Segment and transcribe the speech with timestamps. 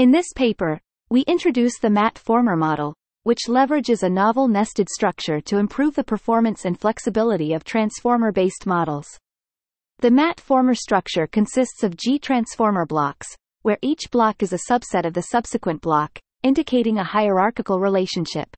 [0.00, 0.80] In this paper,
[1.10, 6.64] we introduce the MatFormer model, which leverages a novel nested structure to improve the performance
[6.64, 9.06] and flexibility of transformer-based models.
[9.98, 13.26] The MatFormer structure consists of G-transformer blocks,
[13.60, 18.56] where each block is a subset of the subsequent block, indicating a hierarchical relationship.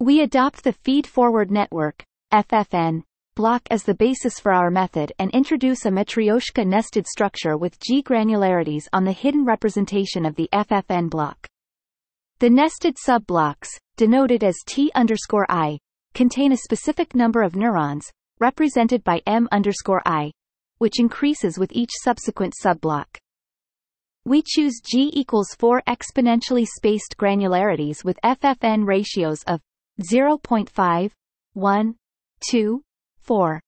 [0.00, 3.02] We adopt the feed-forward network, FFN,
[3.34, 8.02] block as the basis for our method and introduce a Matryoshka nested structure with G
[8.02, 11.46] granularities on the hidden representation of the FFN block.
[12.40, 15.78] The nested subblocks, denoted as T underscore I,
[16.14, 20.32] contain a specific number of neurons, represented by M underscore I,
[20.78, 23.06] which increases with each subsequent subblock.
[24.24, 29.60] We choose G equals 4 exponentially spaced granularities with FFN ratios of
[30.00, 31.10] 0.5,
[31.54, 31.94] 1,
[32.50, 32.82] 2,
[33.22, 33.60] 4.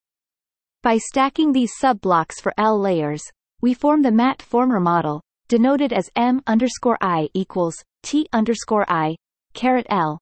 [0.82, 3.22] By stacking these subblocks for L layers,
[3.62, 9.16] we form the MatFormer model, denoted as M underscore I equals T underscore I,
[9.54, 10.18] caret L.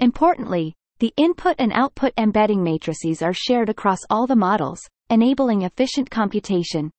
[0.00, 6.08] Importantly, the input and output embedding matrices are shared across all the models, enabling efficient
[6.10, 6.90] computation.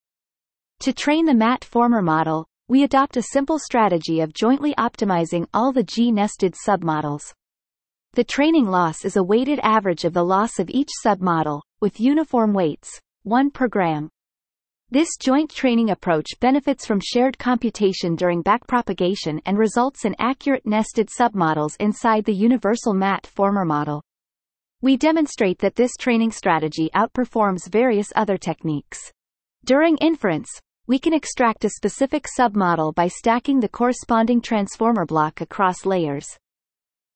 [0.81, 5.83] To train the MatFormer model, we adopt a simple strategy of jointly optimizing all the
[5.83, 7.31] G-nested submodels.
[8.15, 12.53] The training loss is a weighted average of the loss of each submodel, with uniform
[12.53, 14.09] weights, 1 per gram.
[14.89, 21.09] This joint training approach benefits from shared computation during backpropagation and results in accurate nested
[21.09, 24.01] submodels inside the universal MatFormer model.
[24.81, 29.11] We demonstrate that this training strategy outperforms various other techniques.
[29.65, 30.47] During inference,
[30.87, 36.37] we can extract a specific submodel by stacking the corresponding transformer block across layers.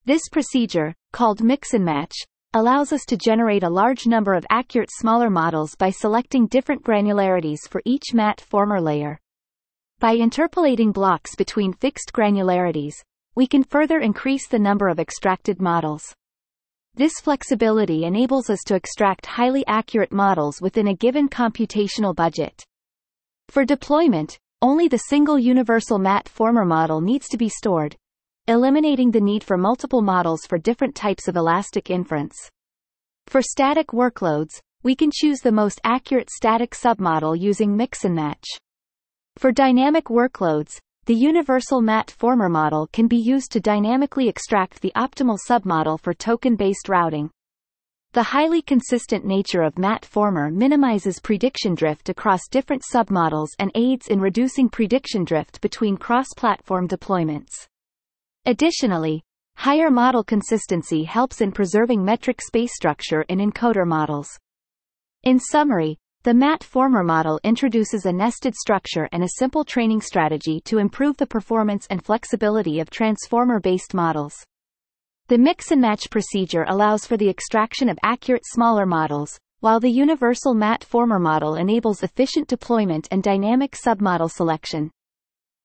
[0.06, 2.16] This procedure, called mix and match,
[2.54, 7.68] allows us to generate a large number of accurate smaller models by selecting different granularities
[7.70, 9.20] for each MatFormer layer.
[10.00, 12.96] By interpolating blocks between fixed granularities,
[13.36, 16.04] we can further increase the number of extracted models.
[16.96, 22.64] This flexibility enables us to extract highly accurate models within a given computational budget.
[23.50, 27.96] For deployment, only the single universal MatFormer model needs to be stored,
[28.50, 32.36] eliminating the need for multiple models for different types of elastic inference.
[33.28, 38.44] For static workloads, we can choose the most accurate static submodel using mix and match.
[39.38, 45.38] For dynamic workloads, the universal MatFormer model can be used to dynamically extract the optimal
[45.48, 47.30] submodel for token-based routing.
[48.14, 54.20] The highly consistent nature of MatFormer minimizes prediction drift across different submodels and aids in
[54.20, 57.69] reducing prediction drift between cross-platform deployments.
[58.46, 59.22] Additionally,
[59.56, 64.30] higher model consistency helps in preserving metric space structure in encoder models.
[65.24, 70.78] In summary, the MatFormer model introduces a nested structure and a simple training strategy to
[70.78, 74.36] improve the performance and flexibility of transformer-based models.
[75.28, 79.92] The mix and match procedure allows for the extraction of accurate smaller models, while the
[79.92, 84.92] universal MatFormer model enables efficient deployment and dynamic submodel selection.